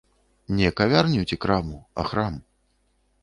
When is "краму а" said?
1.45-2.05